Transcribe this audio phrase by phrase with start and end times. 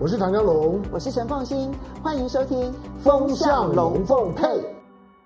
[0.00, 4.46] 我是唐江龙，我是陈凤欣，欢迎收听《风向龙凤配》。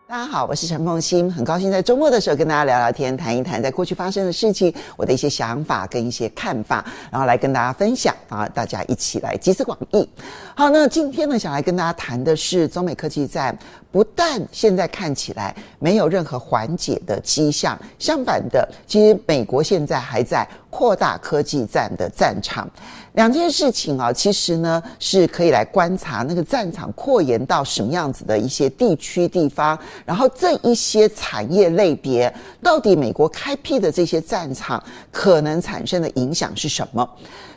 [0.09, 10.09] 大家好，我是陈凤欣，很高兴在周末的时候跟大家聊聊天，谈一谈在过去发生的事情，我的一些想法跟一些看法，然后来跟大家分享啊，大家一起来集思广益。
[10.57, 13.57] 好，那今天呢，想来跟大家谈的是中美科技战，
[13.93, 22.69] 不但现在看起来没有任何缓解的迹象，相反的，其实美国现在还在扩大科技战的战场。
[23.13, 37.07] 两件事情啊，其实呢是可以来观察那个战场扩延到什么样子的一些地区地方，然后这一些产业类别到底美国开辟的这些战场可能产生的影响是什么？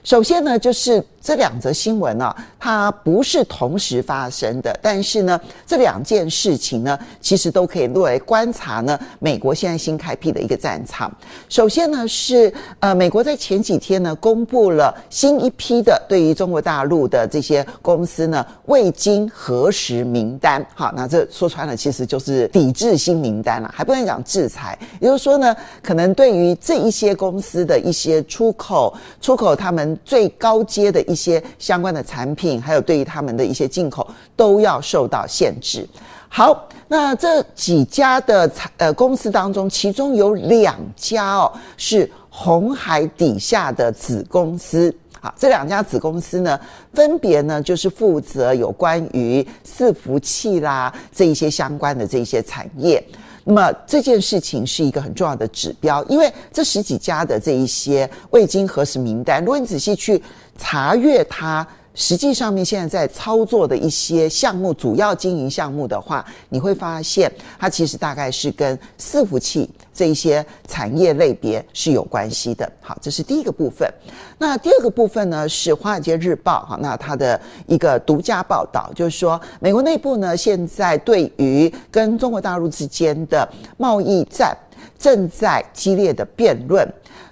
[0.05, 11.11] 首先呢，就是这两则新闻、啊，它不是同时发生的，但是呢，这两件事情呢，其实都可以作为观察呢，美国现在新开辟的一个战场。
[11.49, 20.63] 首先呢，是呃，美国在前几天呢，公布了新一批的对于中国大陆的这些公司呢，未经核实名单。
[20.75, 24.77] 好，那这说穿了，其实就是抵制新名单了，还不能讲制裁。
[24.99, 29.94] 也就是说呢，可能对于这一些公司的一些出口，出口他们。
[30.03, 35.87] 最高阶的一些相关的产品，还有对于他们的一些进口，都要受到限制。
[36.27, 44.93] 好，那这几家的呃公司当中，其中有两家哦是红海底下的子公司。
[45.21, 46.59] 好，这两家子公司呢，
[46.93, 53.01] 分别呢就是负责有关于伺服器啦这一些相关的这些产业。
[53.45, 60.21] 那么这件事情是一个很重要的指标，因为这十几家的这一些未经核实名单，如果你仔细去
[60.57, 61.65] 查阅它。
[61.95, 72.69] 实际上面现在在操作的一些项目，主要经营项目的话，你会发现它其实大概是跟伺服器这一些产业类别是有关系的。
[72.81, 73.89] 好，这是第一个部分。
[74.37, 84.55] 那第二个部分呢，是《华尔街日报》哈，那它的一个独家报道，就是说美国内部呢现在对于跟中国大陆之间的贸易战
[84.97, 86.87] 正在激烈的辩论。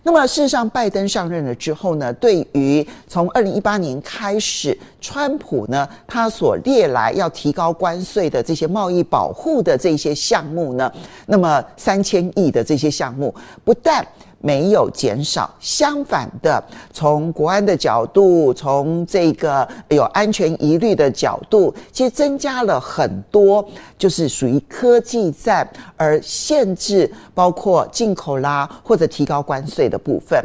[0.06, 10.91] 那么，事实上，拜登上任了之后呢，对于从二零一八年开始，川普呢，他所列来要提高关税的这些贸易保护的这些项目呢，
[11.28, 13.34] 那么三千亿的这些项目，
[13.64, 14.06] 不但
[14.43, 16.61] 没有减少，相反的，
[16.91, 23.65] 从国安的角度，从这个有安全疑虑的角度，其实增加了很多，
[23.97, 25.65] 就是属于科技战
[25.95, 30.43] 而限制，包括进口啦，或者提高关税的部分。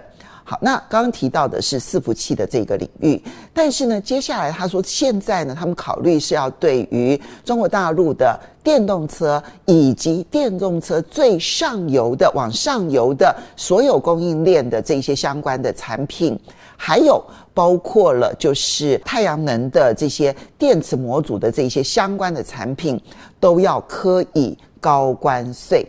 [0.50, 3.22] 好，那刚刚提到的是伺服器的这个领域，
[3.52, 16.40] 但是呢，接下来他说，现在呢，他们考虑是要对于中国大陆的电动车以及电动车最上游的、往上游的所有供应链的这些相关的产品，
[16.78, 17.22] 还有
[17.52, 22.98] 包括了就是太阳能的这些电池模组的这些相关的产品，
[23.38, 25.86] 都要科以高关税。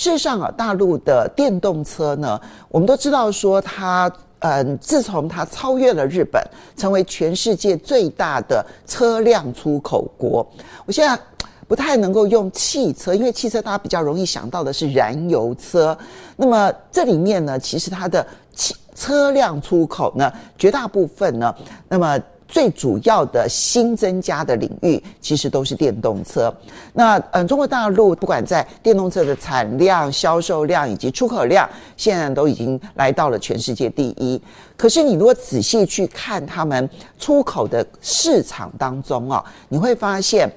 [0.00, 2.40] 事实上啊，大陆的电动车呢，
[2.70, 6.42] 我们都知道说它，嗯，自从它超越了日本，
[6.74, 10.50] 成为全世界最大的车辆出口国。
[10.86, 11.22] 我现在
[11.68, 15.94] 不太能够用汽车，因为汽车大家比较容易想到的是燃油车。
[16.34, 21.54] 那么这里面呢，其实它的汽车辆出口呢，绝大部分呢，
[21.90, 22.18] 那么。
[22.50, 26.52] 最主要的新增加的领域，其实都是电动车。
[26.92, 34.40] 那嗯，中国大陆不管在电动车的产量、销售量以及出口量，现在都已经来到了全世界第一。
[34.76, 40.50] 可是你如果仔细去看他们出口的市场当中啊，你会发现。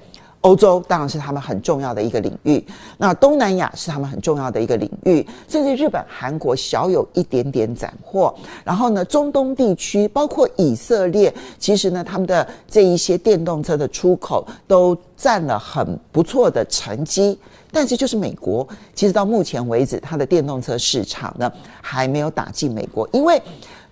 [0.44, 2.62] 欧洲当然是他们很重要的一个领域，
[2.98, 8.34] 那东南亚是他们很重要的一个领域，甚至日本、韩国小有一点点斩获。
[8.62, 17.38] 然后呢，中东地区包括以色列，其实呢，他们的这一些电动车的出口都占了很不错的成绩。
[17.72, 21.50] 但是就是美国，其实到目前为止，它的电动车市场呢
[21.80, 23.40] 还没有打进美国，因为。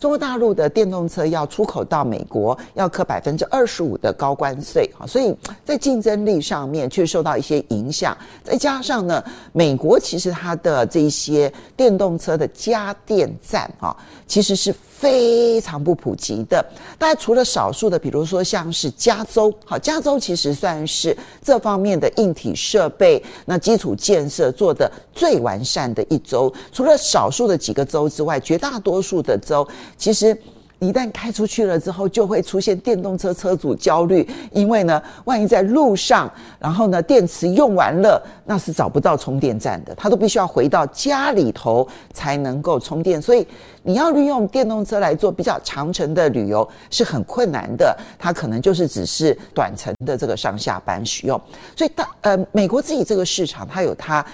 [0.03, 5.33] 中国大陆的电动车要出口到美国，要课百分之二十五的高关税，哈，所以
[5.65, 8.19] 在竞争力上面却受到一些影响。
[8.43, 9.23] 再加上呢，
[9.53, 14.75] 美国其实它的这些电动车的加电站，啊，其实是。
[15.03, 16.65] 非常不普及的，
[16.97, 26.55] 大家除了少数的，比如说像是加州，好，加州其实算是这方面的硬体设备、那基础建设做得最完善的一州。
[26.71, 29.67] 除了少数的几个州之外，绝大多数的州
[30.03, 30.37] 其实。
[30.83, 36.29] 一旦开出去了之后，就会出现电动车车主焦虑，因为呢，万一在路上，
[36.59, 43.23] 然后呢，电池用完了，那是找不到充电站的，他都必须要回到家里头才能够充电。
[43.23, 43.47] 所以
[43.83, 51.41] 你要利用电动车来做比较长程的旅游是很困难的，它可能就是只是短程的这个上下班使用。
[51.77, 54.25] 所以大呃，美国自己这个市场，它有它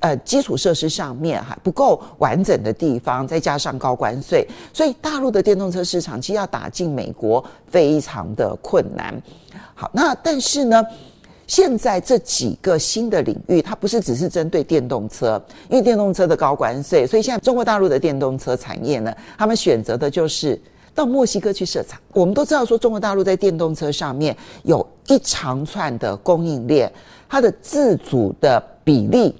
[0.00, 9.14] 呃基础设施上面还不够完整的地方，再加上高关税，所以大陆的电动车市场其实要打进美国非常的困难。
[9.74, 10.84] 好，那但是呢，
[11.48, 20.60] 现在这几个新的领域，它不是只是针对电动车，因为电动车的高关税，所以现在中国大陆的电动车产业呢，他们选择的就是
[20.94, 21.98] 到墨西哥去设厂。
[22.12, 26.92] 我们都知道说，中国大陆在电动车上面有一长串的供应链，
[27.26, 29.34] 它的自主的比例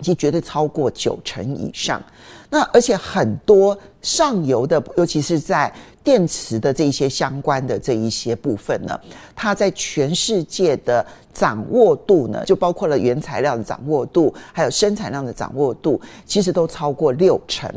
[0.00, 2.02] 其实绝对超过九成以上。
[2.48, 5.70] 那而且很多上游的，尤其是在
[6.08, 8.98] 电池的这一些相关的这一些部分呢，
[9.36, 17.70] 它在全世界的掌握度呢，就包括了原材料的掌握度，还有生产量的掌握度，其实都超过六成。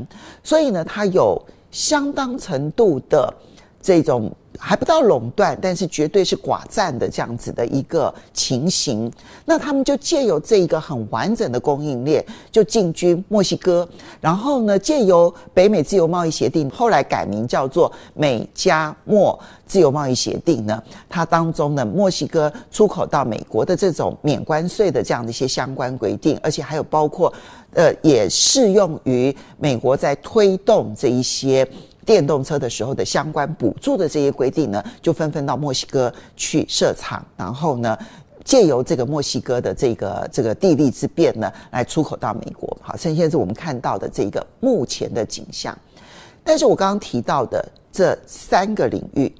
[0.45, 1.37] 所以呢，它有
[1.71, 3.33] 相当程度的
[3.81, 4.31] 这种。
[4.59, 9.11] 还不到垄断，但是绝对是寡占的这样子的一个情形。
[9.43, 13.87] 那他们就借由这一个很完整的供应链，就进军墨西哥，
[14.19, 27.33] 然后呢，借由北美自由贸易协定，后来改名叫做美加墨自由贸易协定呢，它当中呢，墨西哥出口到美国的这种免关税的这样的一些相关规定，而且还有包括，
[27.73, 31.67] 呃，也适用于美国在推动这一些。
[32.05, 37.97] 电动车的时候的相关补助的这些规定呢，就纷纷到墨西哥去设厂，然后呢，
[38.43, 42.75] 借由这个墨西哥的这个这个地利之便呢，来出口到美国。
[42.81, 45.77] 好，这现在是我们看到的这个目前的景象。
[46.43, 49.31] 但是我刚刚提到的这三个领域，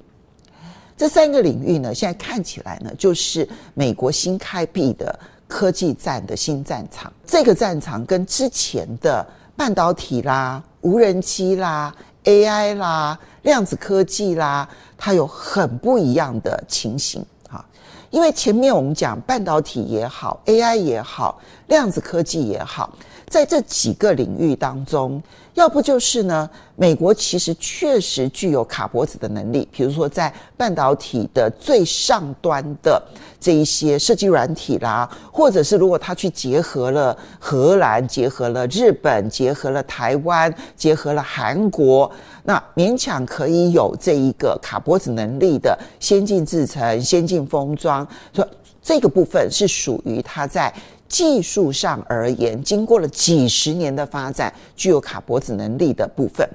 [0.95, 7.11] 这三个领域呢，现在看起来呢，就是美国新开辟的科技战的新战场。
[7.25, 9.25] 这个战场跟之前的
[9.55, 11.91] 半导体啦、无人机啦。
[12.23, 17.63] AI 啦，量子科技啦，它有很不一样的情形哈。
[18.09, 22.93] 因为前面我们讲半导体也好，AI 也好，量子科技也好，
[23.31, 25.23] 在这几个领域当中，
[25.53, 33.01] 要不就是呢，美国其实确实具有卡脖子的能力，比如说在半导体的最上端的
[33.39, 42.11] 这一些设计软体啦，或者是如果他去结合了荷兰、结合了日本、结合了台湾、结合了韩国，
[42.43, 48.05] 那勉强可以有这一个卡脖子能力的先进制程、先进封装，
[48.35, 48.45] 说
[48.83, 50.73] 这个部分是属于它在。
[51.11, 56.47] 技术上而言，经过了几十年的发展，具有卡脖子能力的部分。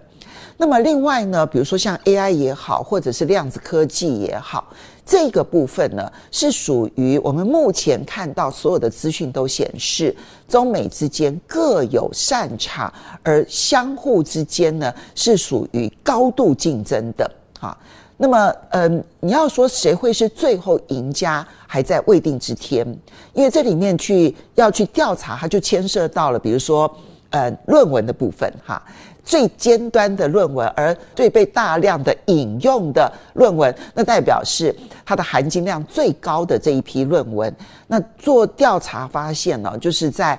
[0.56, 4.72] 那么另外呢，比如说像 AI 也好，或者是量子科技也好，
[5.04, 10.16] 这个部分呢，是属于我们目前看到所有的资讯都显示，
[10.48, 12.90] 中美之间各有擅长，
[13.22, 17.30] 而相互之间呢，是属于高度竞争的。
[17.60, 17.76] 哈。
[18.16, 22.86] 那么，嗯，你要说谁会是最后赢家，还在未定之天。
[23.34, 26.90] 因为这里面去要去调查，它就牵涉到了，比如说，
[27.30, 28.82] 呃，论文的部分，哈，
[29.22, 34.74] 最尖端的论文，而最被大量的引用的论文，那代表是
[35.04, 37.54] 它的含金量最高的这一批论文。
[37.86, 40.38] 那做调查发现呢，就是在。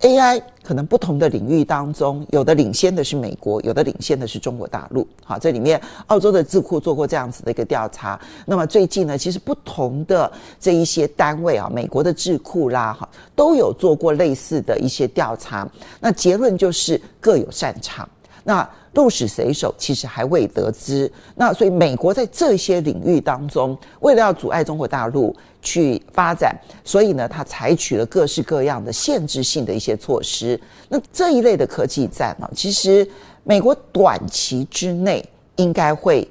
[0.00, 5.06] AI 可能不同的领域当中，有的领先的是美国，有的领先的是中国大陆。
[5.22, 8.18] 好，这里面澳洲的智库做过这样子的一个调查。
[8.46, 15.68] 那么最近呢，其实不同的这一些单位啊，美国的智库啦，哈，都有做过类似的一些调查。
[16.00, 18.08] 那结论就是各有擅长。
[18.44, 21.10] 那鹿死谁手，其实还未得知。
[21.34, 30.60] 那所以美国在这些领域当中，为了要阻碍中国大陆去发展，所以呢，他采取了各式各样的限制性的一些措施。
[30.88, 33.08] 那这一类的科技战呢，其实
[33.42, 36.28] 美国短期之内应该会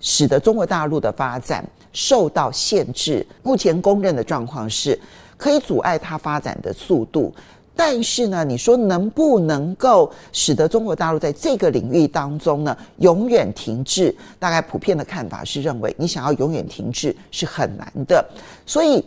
[0.00, 3.26] 使得中国大陆的发展受到限制。
[3.42, 5.00] 目前公认的状况是，
[5.38, 7.32] 可以阻碍它发展的速度。
[7.74, 14.14] 但是呢，你说能不能够使得中国大陆在这个领域当中呢，永远停滞？
[14.38, 18.24] 大概普遍的看法是认为，你想要永远停滞是很难的。
[18.66, 19.04] 所以。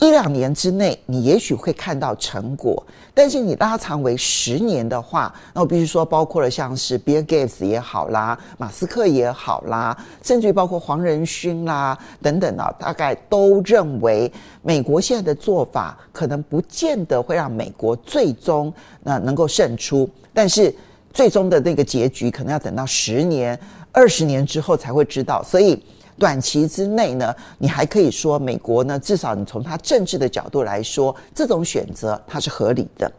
[0.00, 20.74] 一两年之内，你也许会看到成果，但是你拉长为十年的话，那我必须说，包括了像是 Bill Gates 也好啦，马斯克也好啦，甚至于包括黄仁勋啦等等啊，大概都认为美国现在的做法可能不见得会让美国最终那能够胜出，但是
[21.12, 23.58] 最终的那个结局可能要等到十年、
[23.92, 25.78] 二十年之后才会知道，所以。
[26.20, 33.10] 短期之内呢，你还可以说美国呢，至少你从它政治的角度来说，这种选择它是合理的。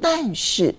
[0.00, 0.74] 但是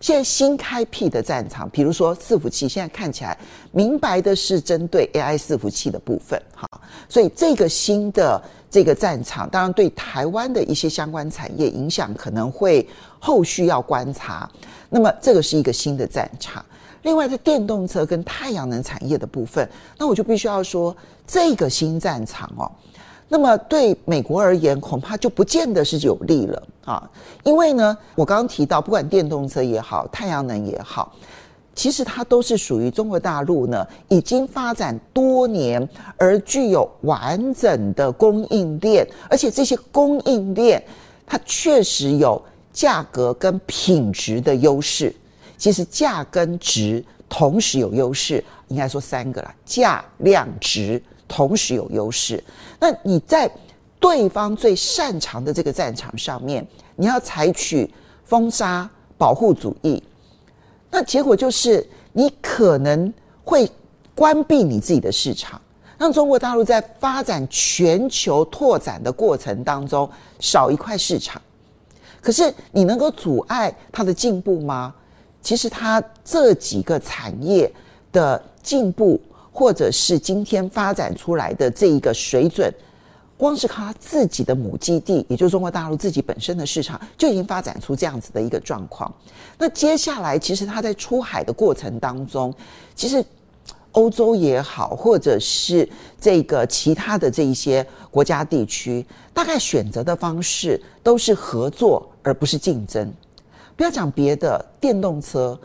[0.00, 3.36] 现在新开辟的战场，比如说伺服器，现在看起来
[3.72, 6.68] 明白的是针对 AI 伺服器的部分，哈，
[7.08, 14.48] 所以这个新的这个战场，当然对台湾的一些相关产业影响可能会后续要观察。
[14.88, 16.64] 那么这个是一个新的战场。
[17.08, 20.94] 另外，在电动车跟太阳能产业的部分，那我就必须要说，
[21.26, 22.70] 这个新战场哦。
[23.30, 27.10] 那么对美国而言，恐怕就不见得是有利了啊！
[27.44, 31.10] 因为呢，我刚刚提到，不管电动车也好，太阳能也好，
[31.74, 35.88] 其实它都是属于中国大陆呢，已经发展多年
[36.18, 40.82] 而具有完整的供应链，而且这些供应链
[41.26, 45.10] 它确实有价格跟品质的优势。
[45.58, 51.02] 其实价跟值同时有优势，应该说三个啦：价、量、值。
[51.30, 52.42] 同时有优势，
[52.80, 53.50] 那你在
[54.00, 57.92] 对方最擅长的这个战场上面，你要采取
[58.24, 58.88] 封杀
[59.18, 60.02] 保护主义，
[60.90, 63.12] 那结果就是你可能
[63.44, 63.70] 会
[64.14, 65.60] 关闭你自己的市场，
[65.98, 70.10] 让中国大陆在发展全球拓展的过程当中
[70.40, 71.38] 少一块市场。
[72.22, 74.94] 可是你能够阻碍它的进步吗？
[75.48, 77.72] 其实它这几个产业
[78.12, 79.18] 的进步。
[79.50, 82.72] 或者是今天发展出来的这一个水准，
[83.36, 89.12] 光是靠他自己的母基地，也就是中国大陆自己本身的市场，就已经发展出这样子的一个状况。
[89.58, 92.54] 那接下来，其实它在出海的过程当中，
[92.94, 93.24] 其实
[93.90, 95.88] 欧洲也好，或者是
[96.20, 103.12] 这个其他的这一些国家地区，大概选择的方式都是合作，而不是竞争。
[103.78, 105.56] 不要讲别的，电动车。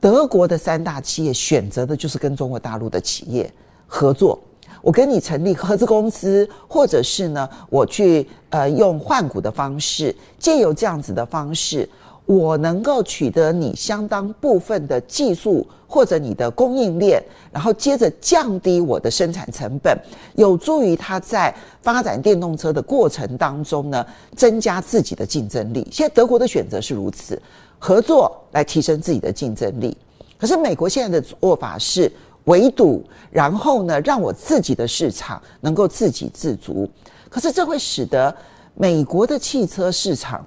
[0.00, 3.52] 德国的三大企业选择的就是跟中国大陆的企业
[3.86, 4.40] 合作，
[4.80, 11.86] 我跟你成立合资公司，或者是呢，我去呃用换股的方式，借由这样子的方式，
[12.26, 19.96] 我能够取得你相当部分的技术或者你的供应链，然后接着降低我的生产成本，
[20.34, 25.86] 有助于他在发展电动车的过程当中呢，增加自己的竞争力。
[25.92, 27.40] 现在德国的选择是如此。
[27.78, 29.94] 合作来提升自己的竞争力，
[30.38, 32.10] 可是美国现在的做法是
[32.44, 36.88] 围堵，然后呢，让我自己的市场能够自给自足。
[37.28, 38.34] 可是这会使得
[38.74, 40.46] 美国的汽车市场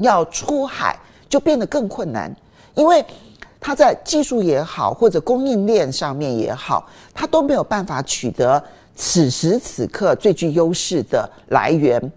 [0.00, 2.34] 要出海就变得更困难，
[2.74, 3.04] 因为
[3.60, 8.62] 它在技术也好，或者供应链上面也好，它都没有办法取得
[8.94, 12.12] 此时此刻最具优势的来源。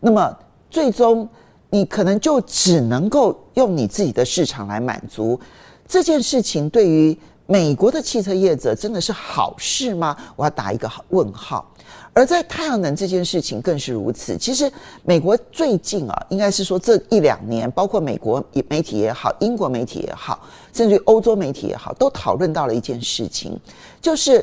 [0.00, 0.36] 那么
[0.70, 1.28] 最终。
[1.68, 5.38] 你可能就只能够用你自己的市场来满足
[5.86, 7.14] 这件事情，对于
[7.44, 10.16] 美国的汽车业者真的是好事吗？
[10.36, 11.68] 我要打一个问号。
[12.16, 14.38] 而在太阳能这件事情更是如此。
[14.38, 14.72] 其实
[15.04, 20.40] 美国最近啊，应该是说这一两年，包括美国媒体也好，英国媒体也好，
[20.72, 23.60] 甚至于欧洲媒体也好，都讨论到了一件事情，
[24.00, 24.42] 就是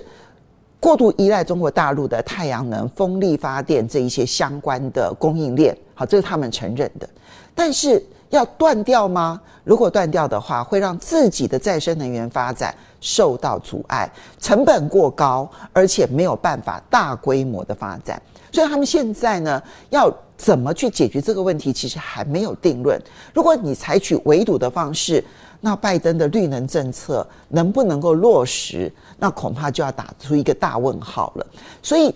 [0.80, 5.76] 过度依赖中国大陆的太阳能、风力发电这一些相关的供应链。
[5.96, 7.10] 好，这是他们承认的，
[7.56, 9.40] 但是要断掉吗？
[9.64, 18.22] 如果断掉的话，会让自己的再生能源发展受到阻碍，成本过高，而且没有办法大规模的发展。
[18.52, 23.00] 所以他们现在呢，要怎么去解决这个问题，其实还没有定论。
[23.34, 25.24] 如果你采取围堵的方式，
[25.62, 28.92] 那拜登的绿能政策能不能够落实？
[29.18, 31.46] 那恐怕就要打出一个大问号了。
[31.82, 32.14] 所以。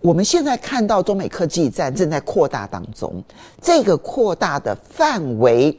[0.00, 3.22] 我们现在看到中美科技战正在扩大当中，
[3.60, 5.76] 这个扩大的范围，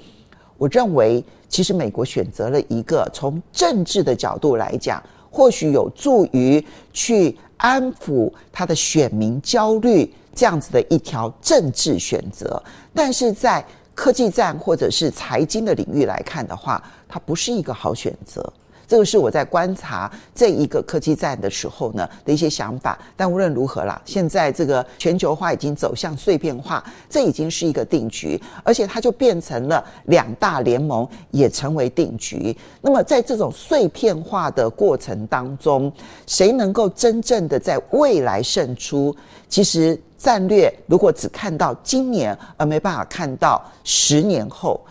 [0.57, 12.61] 我认为其实美国选择了一个从政治的角度来讲，或许有助于去安抚他的选民焦虑这样子的一条政治选择，
[12.93, 18.51] 但是在科技战或者是财经的领域来看的话，它不是一个好选择。
[18.89, 32.57] 这个是我在观察这一个科技战的时候呢的一些想法，但无论如何啦，现在这个全球化已经走向碎片化，这已经是一个定局，而且它就变成了两大联盟也成为定局。
[32.81, 35.93] 那么在这种碎片化的过程当中，
[36.25, 39.15] 谁能够真正的在未来胜出？
[39.47, 44.81] 其实战略如果只看到今年而没办法看到十年后。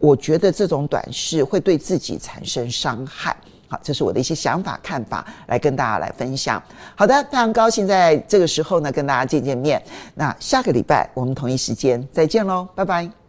[0.00, 3.36] 我觉得这种短视会对自己产生伤害。
[3.68, 6.60] 好，这是我的一些想法看法，来跟大家来分享。
[6.96, 9.80] 好的，非常高兴在这个时候呢跟大家见见面。
[10.14, 13.10] 那下个礼拜我们同一时间再见喽，拜拜。